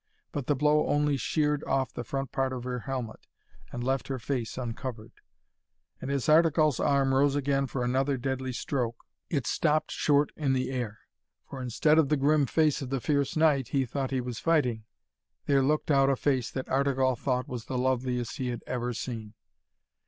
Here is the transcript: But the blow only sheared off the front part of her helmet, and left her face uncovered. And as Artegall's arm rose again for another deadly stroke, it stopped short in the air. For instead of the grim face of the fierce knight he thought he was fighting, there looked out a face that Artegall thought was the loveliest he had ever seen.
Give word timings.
But 0.31 0.47
the 0.47 0.55
blow 0.55 0.87
only 0.87 1.15
sheared 1.15 1.63
off 1.65 1.93
the 1.93 2.03
front 2.03 2.31
part 2.31 2.53
of 2.53 2.63
her 2.63 2.79
helmet, 2.79 3.27
and 3.71 3.83
left 3.83 4.07
her 4.07 4.17
face 4.17 4.57
uncovered. 4.57 5.11
And 6.01 6.09
as 6.09 6.27
Artegall's 6.27 6.79
arm 6.79 7.13
rose 7.13 7.35
again 7.35 7.67
for 7.67 7.83
another 7.83 8.17
deadly 8.17 8.51
stroke, 8.51 8.95
it 9.29 9.45
stopped 9.45 9.91
short 9.91 10.31
in 10.35 10.53
the 10.53 10.71
air. 10.71 11.01
For 11.47 11.61
instead 11.61 11.99
of 11.99 12.09
the 12.09 12.17
grim 12.17 12.47
face 12.47 12.81
of 12.81 12.89
the 12.89 12.99
fierce 12.99 13.37
knight 13.37 13.67
he 13.67 13.85
thought 13.85 14.09
he 14.09 14.21
was 14.21 14.39
fighting, 14.39 14.85
there 15.45 15.61
looked 15.61 15.91
out 15.91 16.09
a 16.09 16.15
face 16.15 16.49
that 16.49 16.67
Artegall 16.67 17.15
thought 17.15 17.47
was 17.47 17.65
the 17.65 17.77
loveliest 17.77 18.37
he 18.37 18.47
had 18.47 18.63
ever 18.65 18.93
seen. 18.95 19.35